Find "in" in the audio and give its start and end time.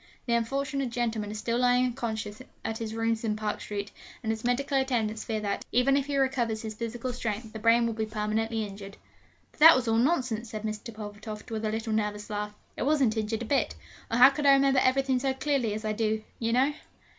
3.23-3.35